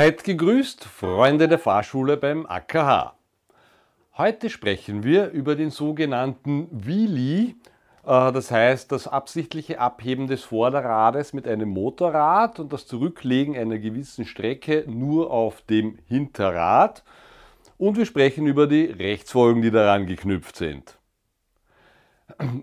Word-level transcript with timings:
Seid 0.00 0.24
gegrüßt, 0.24 0.82
Freunde 0.84 1.46
der 1.46 1.58
Fahrschule 1.58 2.16
beim 2.16 2.46
AKH. 2.46 3.16
Heute 4.16 4.48
sprechen 4.48 5.04
wir 5.04 5.28
über 5.28 5.56
den 5.56 5.68
sogenannten 5.68 6.68
Wheelie, 6.70 7.48
äh, 8.06 8.32
das 8.32 8.50
heißt 8.50 8.90
das 8.92 9.06
absichtliche 9.06 9.78
Abheben 9.78 10.26
des 10.26 10.42
Vorderrades 10.42 11.34
mit 11.34 11.46
einem 11.46 11.68
Motorrad 11.68 12.60
und 12.60 12.72
das 12.72 12.86
Zurücklegen 12.86 13.58
einer 13.58 13.76
gewissen 13.76 14.24
Strecke 14.24 14.84
nur 14.86 15.30
auf 15.30 15.60
dem 15.60 15.98
Hinterrad. 16.06 17.04
Und 17.76 17.98
wir 17.98 18.06
sprechen 18.06 18.46
über 18.46 18.66
die 18.66 18.86
Rechtsfolgen, 18.86 19.60
die 19.60 19.70
daran 19.70 20.06
geknüpft 20.06 20.56
sind. 20.56 20.98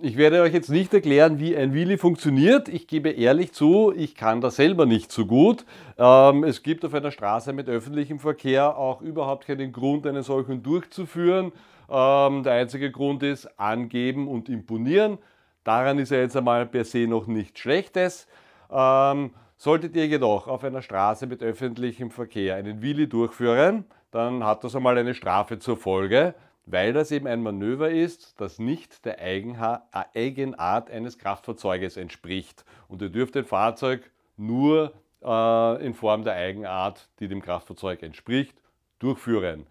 Ich 0.00 0.16
werde 0.16 0.40
euch 0.40 0.54
jetzt 0.54 0.70
nicht 0.70 0.94
erklären, 0.94 1.38
wie 1.38 1.54
ein 1.54 1.74
Wheelie 1.74 1.98
funktioniert. 1.98 2.66
Ich 2.68 2.86
gebe 2.86 3.10
ehrlich 3.10 3.52
zu, 3.52 3.92
ich 3.94 4.14
kann 4.14 4.40
das 4.40 4.56
selber 4.56 4.86
nicht 4.86 5.12
so 5.12 5.26
gut. 5.26 5.66
Ähm, 5.98 6.44
es 6.44 6.62
gibt 6.62 6.84
auf 6.86 6.94
einer 6.94 7.10
Straße 7.10 7.52
mit 7.52 7.68
öffentlichem 7.68 8.18
Verkehr 8.18 8.78
auch 8.78 9.02
überhaupt 9.02 9.46
keinen 9.46 9.72
Grund, 9.72 10.06
einen 10.06 10.22
solchen 10.22 10.62
durchzuführen. 10.62 11.52
Ähm, 11.90 12.42
der 12.42 12.54
einzige 12.54 12.90
Grund 12.90 13.22
ist 13.22 13.46
angeben 13.60 14.28
und 14.28 14.48
imponieren. 14.48 15.18
Daran 15.62 15.98
ist 15.98 16.10
ja 16.10 16.18
jetzt 16.18 16.36
einmal 16.36 16.64
per 16.64 16.84
se 16.84 17.06
noch 17.06 17.26
nichts 17.26 17.60
Schlechtes. 17.60 18.26
Ähm, 18.70 19.30
solltet 19.58 19.94
ihr 19.94 20.06
jedoch 20.06 20.48
auf 20.48 20.64
einer 20.64 20.80
Straße 20.80 21.26
mit 21.26 21.42
öffentlichem 21.42 22.10
Verkehr 22.10 22.56
einen 22.56 22.80
Wheelie 22.80 23.08
durchführen, 23.08 23.84
dann 24.10 24.42
hat 24.42 24.64
das 24.64 24.74
einmal 24.74 24.96
eine 24.96 25.12
Strafe 25.12 25.58
zur 25.58 25.76
Folge 25.76 26.34
weil 26.66 26.92
das 26.92 27.12
eben 27.12 27.26
ein 27.28 27.42
Manöver 27.42 27.90
ist, 27.90 28.40
das 28.40 28.58
nicht 28.58 29.04
der 29.04 29.20
Eigenart 29.20 30.90
eines 30.90 31.16
Kraftfahrzeuges 31.16 31.96
entspricht. 31.96 32.64
Und 32.88 33.00
ihr 33.02 33.08
dürft 33.08 33.36
ein 33.36 33.44
Fahrzeug 33.44 34.10
nur 34.36 34.92
äh, 35.24 35.86
in 35.86 35.94
Form 35.94 36.24
der 36.24 36.34
Eigenart, 36.34 37.08
die 37.20 37.28
dem 37.28 37.40
Kraftfahrzeug 37.40 38.02
entspricht, 38.02 38.56
durchführen. 38.98 39.66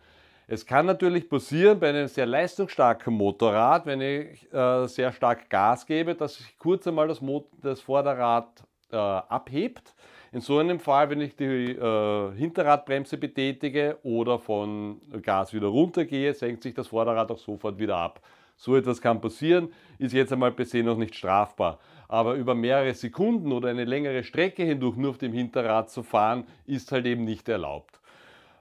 Es 0.48 0.66
kann 0.66 0.86
natürlich 0.86 1.28
passieren 1.28 1.80
bei 1.80 1.90
einem 1.90 2.08
sehr 2.08 2.28
leistungsstarken 2.28 3.14
Motorrad, 3.14 3.86
wenn 3.86 4.00
ich 4.00 4.52
äh, 4.54 4.88
sehr 4.88 5.12
stark 5.12 5.50
Gas 5.50 5.86
gebe, 5.86 6.16
dass 6.16 6.36
sich 6.36 6.58
kurz 6.60 6.88
einmal 6.88 7.08
das, 7.08 7.20
Mot 7.20 7.48
das 7.62 7.82
Vorderrad 7.82 8.64
äh, 8.92 8.96
abhebt 8.96 9.96
in 10.36 10.42
so 10.42 10.58
einem 10.58 10.82
Fall, 10.82 11.10
wenn 11.10 11.22
ich 11.22 11.34
die 11.38 11.46
äh, 11.46 12.36
Hinterradbremse 12.36 13.16
betätige 13.16 13.98
oder 14.04 14.38
von 14.38 15.00
Gas 15.22 15.54
wieder 15.54 15.68
runtergehe, 15.68 16.34
senkt 16.34 16.62
sich 16.62 16.74
das 16.74 16.90
Vorderrad 16.90 17.32
auch 17.32 17.38
sofort 17.38 17.80
wieder 17.80 17.96
ab. 17.96 18.20
So 18.58 18.76
etwas 18.76 19.02
kann 19.02 19.22
passieren, 19.22 19.70
ist 19.98 20.12
jetzt 20.12 20.34
einmal 20.34 20.52
per 20.52 20.66
se 20.66 20.84
noch 20.84 20.98
nicht 20.98 21.16
strafbar. 21.16 21.80
Aber 22.10 22.34
über 22.34 22.54
mehrere 22.54 22.94
Sekunden 22.94 23.54
oder 23.54 23.70
eine 23.70 23.86
längere 23.86 24.26
Strecke 24.26 24.64
hindurch 24.64 24.98
nur 24.98 25.12
auf 25.12 25.18
dem 25.18 25.32
Hinterrad 25.32 25.90
zu 25.90 26.04
fahren, 26.04 26.44
ist 26.66 26.92
halt 26.92 27.06
eben 27.06 27.24
nicht 27.24 27.48
erlaubt. 27.48 28.02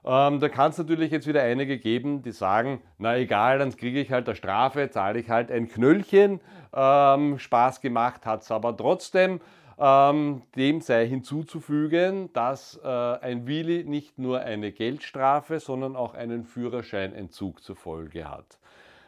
Ähm, 0.05 0.39
da 0.39 0.47
kann 0.47 0.71
es 0.71 0.77
natürlich 0.77 1.11
jetzt 1.11 1.27
wieder 1.27 1.41
einige 1.41 1.77
geben, 1.77 2.21
die 2.21 2.31
sagen, 2.31 2.79
na 2.99 3.17
egal, 3.17 3.59
dann 3.59 3.75
kriege 3.75 3.99
ich 3.99 4.11
halt 4.11 4.29
eine 4.29 4.37
Strafe, 4.37 4.89
zahle 4.91 5.19
ich 5.19 5.29
halt 5.29 5.51
ein 5.51 5.67
Knöllchen. 5.67 6.39
Ähm, 6.73 7.37
Spaß 7.37 7.81
gemacht 7.81 8.25
hat 8.25 8.43
es 8.43 8.51
aber 8.51 8.77
trotzdem. 8.77 9.41
Ähm, 9.77 10.43
dem 10.55 10.79
sei 10.79 11.05
hinzuzufügen, 11.05 12.31
dass 12.31 12.79
äh, 12.81 12.87
ein 12.87 13.45
Wheelie 13.45 13.83
nicht 13.83 14.17
nur 14.17 14.39
eine 14.39 14.71
Geldstrafe, 14.71 15.59
sondern 15.59 15.97
auch 15.97 16.13
einen 16.13 16.45
Führerscheinentzug 16.45 17.61
zur 17.61 17.75
Folge 17.75 18.29
hat. 18.29 18.57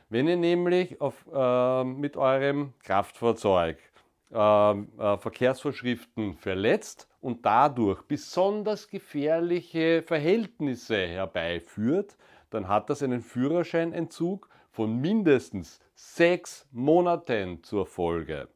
Wenn 0.10 0.28
ihr 0.28 0.36
nämlich 0.36 1.00
auf, 1.00 1.26
äh, 1.34 1.84
mit 1.86 2.18
eurem 2.18 2.74
Kraftfahrzeug 2.84 3.78
ähm, 4.32 4.90
äh, 4.98 5.18
Verkehrsvorschriften 5.18 6.36
verletzt 6.36 7.08
und 7.22 7.46
dadurch 7.46 8.02
besonders 8.04 8.90
gefährliche 8.90 10.04
Verhältnisse 10.04 10.98
herbeiführt, 10.98 12.18
dann 12.50 12.68
hat 12.68 12.90
das 12.90 13.04
einen 13.04 13.22
Führerscheinentzug 13.22 14.50
von 14.72 15.00
mindestens 15.00 15.80
sechs 15.96 16.68
Monaten 16.72 17.64
zur 17.64 17.86
Folge. 17.86 18.50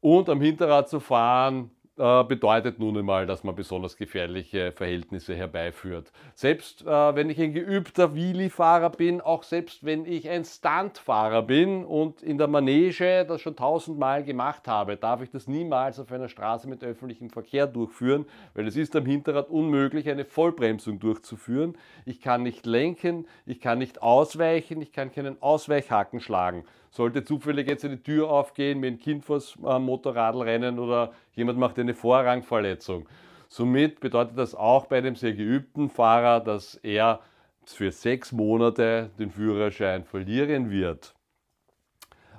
Und 0.00 0.28
am 0.28 0.40
Hinterrad 0.40 0.88
zu 0.88 1.00
fahren 1.00 1.70
äh, 1.98 2.24
bedeutet 2.24 2.78
nun 2.78 2.98
einmal, 2.98 3.26
dass 3.26 3.42
man 3.42 3.54
besonders 3.54 3.96
gefährliche 3.96 4.70
Verhältnisse 4.72 5.34
herbeiführt. 5.34 6.12
Selbst 6.34 6.82
äh, 6.82 6.86
wenn 6.86 7.30
ich 7.30 7.40
ein 7.40 7.54
geübter 7.54 8.14
Wheelie-Fahrer 8.14 8.90
bin, 8.90 9.22
auch 9.22 9.42
selbst 9.42 9.82
wenn 9.82 10.04
ich 10.04 10.28
ein 10.28 10.44
Stuntfahrer 10.44 11.40
bin 11.40 11.86
und 11.86 12.22
in 12.22 12.36
der 12.36 12.48
Manege 12.48 13.24
das 13.26 13.40
schon 13.40 13.56
tausendmal 13.56 14.24
gemacht 14.24 14.68
habe, 14.68 14.98
darf 14.98 15.22
ich 15.22 15.30
das 15.30 15.48
niemals 15.48 15.98
auf 15.98 16.12
einer 16.12 16.28
Straße 16.28 16.68
mit 16.68 16.84
öffentlichem 16.84 17.30
Verkehr 17.30 17.66
durchführen, 17.66 18.26
weil 18.52 18.66
es 18.66 18.76
ist 18.76 18.94
am 18.94 19.06
Hinterrad 19.06 19.48
unmöglich, 19.48 20.10
eine 20.10 20.26
Vollbremsung 20.26 20.98
durchzuführen. 20.98 21.78
Ich 22.04 22.20
kann 22.20 22.42
nicht 22.42 22.66
lenken, 22.66 23.26
ich 23.46 23.58
kann 23.58 23.78
nicht 23.78 24.02
ausweichen, 24.02 24.82
ich 24.82 24.92
kann 24.92 25.12
keinen 25.12 25.40
Ausweichhaken 25.40 26.20
schlagen. 26.20 26.64
Sollte 26.96 27.24
zufällig 27.24 27.68
jetzt 27.68 27.84
eine 27.84 28.02
Tür 28.02 28.30
aufgehen, 28.30 28.80
mir 28.80 28.86
ein 28.86 28.98
Kind 28.98 29.22
vors 29.22 29.54
äh, 29.62 29.78
Motorradl 29.78 30.40
rennen 30.40 30.78
oder 30.78 31.12
jemand 31.34 31.58
macht 31.58 31.78
eine 31.78 31.92
Vorrangverletzung. 31.92 33.06
Somit 33.50 34.00
bedeutet 34.00 34.38
das 34.38 34.54
auch 34.54 34.86
bei 34.86 34.96
einem 34.96 35.14
sehr 35.14 35.34
geübten 35.34 35.90
Fahrer, 35.90 36.40
dass 36.40 36.76
er 36.76 37.20
für 37.66 37.92
sechs 37.92 38.32
Monate 38.32 39.10
den 39.18 39.30
Führerschein 39.30 40.04
verlieren 40.04 40.70
wird. 40.70 41.14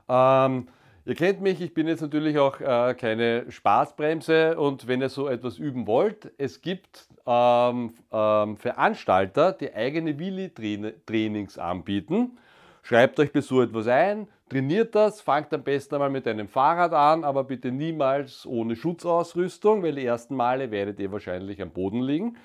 Ähm, 0.10 0.70
ihr 1.06 1.14
kennt 1.14 1.40
mich, 1.42 1.62
ich 1.62 1.76
bin 1.76 1.88
jetzt 1.88 2.02
natürlich 2.02 2.40
auch 2.40 2.60
äh, 2.60 2.96
keine 2.96 3.52
Spaßbremse 3.52 4.58
und 4.58 4.88
wenn 4.88 5.02
ihr 5.02 5.10
so 5.10 5.28
etwas 5.28 5.60
üben 5.60 5.86
wollt, 5.86 6.32
es 6.40 6.62
gibt 6.62 7.08
ähm, 7.28 7.94
ähm, 8.12 8.58
Veranstalter, 8.58 9.52
die 9.52 9.72
eigene 9.72 10.18
Willi-Trainings 10.18 11.60
anbieten. 11.60 12.40
Schreibt 12.82 13.20
euch 13.20 13.32
bei 13.32 13.42
so 13.42 13.62
etwas 13.62 13.88
ein, 13.88 14.28
trainiert 14.50 14.96
das, 14.96 15.22
fangt 15.22 15.54
am 15.54 15.64
besten 15.64 15.96
einmal 15.96 16.10
mit 16.10 16.28
einem 16.28 16.48
Fahrrad 16.48 16.94
an, 16.94 17.24
aber 17.24 17.44
bitte 17.44 17.72
niemals 17.72 18.46
ohne 18.46 18.76
Schutzausrüstung, 18.76 19.84
weil 19.84 19.96
die 19.96 20.06
ersten 20.06 20.36
Male 20.36 20.72
werdet 20.72 21.00
ihr 21.00 21.12
wahrscheinlich 21.12 21.62
am 21.62 21.72
Boden 21.72 22.02
liegen. 22.02 22.38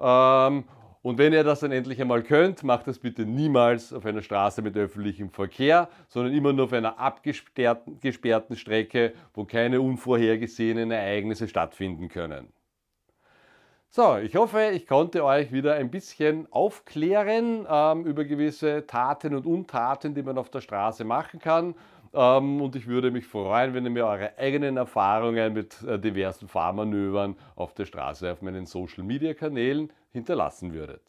Ähm, 0.00 0.64
und 1.02 1.18
wenn 1.18 1.34
ihr 1.34 1.44
das 1.44 1.60
dann 1.60 1.70
endlich 1.70 2.00
einmal 2.00 2.22
könnt, 2.22 2.62
macht 2.62 2.86
das 2.86 2.98
bitte 2.98 3.26
niemals 3.26 3.92
auf 3.92 4.06
einer 4.06 4.22
Straße 4.22 4.62
mit 4.62 4.74
öffentlichem 4.74 5.30
Verkehr, 5.30 5.90
sondern 6.08 6.32
immer 6.32 6.54
nur 6.54 6.64
auf 6.64 6.72
einer 6.72 6.98
abgesperrten 6.98 8.56
Strecke, 8.56 9.12
wo 9.34 9.44
keine 9.44 9.82
unvorhergesehenen 9.82 10.90
Ereignisse 10.90 11.46
stattfinden 11.46 12.08
können. 12.08 12.48
So, 13.96 14.16
ich 14.16 14.34
hoffe, 14.34 14.70
ich 14.72 14.88
konnte 14.88 15.24
euch 15.24 15.52
wieder 15.52 15.74
ein 15.74 15.88
bisschen 15.88 16.48
aufklären 16.50 17.64
ähm, 17.70 18.04
über 18.04 18.24
gewisse 18.24 18.88
Taten 18.88 19.36
und 19.36 19.46
Untaten, 19.46 20.16
die 20.16 20.22
man 20.24 20.36
auf 20.36 20.50
der 20.50 20.62
Straße 20.62 21.04
machen 21.04 21.38
kann. 21.38 21.76
Ähm, 22.12 22.60
und 22.60 22.74
ich 22.74 22.88
würde 22.88 23.12
mich 23.12 23.24
freuen, 23.24 23.72
wenn 23.72 23.84
ihr 23.84 23.90
mir 23.90 24.04
eure 24.04 24.36
eigenen 24.36 24.78
Erfahrungen 24.78 25.52
mit 25.52 25.80
äh, 25.84 25.96
diversen 25.96 26.48
Fahrmanövern 26.48 27.36
auf 27.54 27.72
der 27.74 27.84
Straße 27.84 28.32
auf 28.32 28.42
meinen 28.42 28.66
Social-Media-Kanälen 28.66 29.92
hinterlassen 30.10 30.74
würdet. 30.74 31.02